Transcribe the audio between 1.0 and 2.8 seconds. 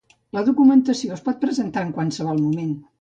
es pot presentar en qualsevol moment.